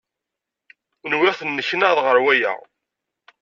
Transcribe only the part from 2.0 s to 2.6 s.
ɣer waya.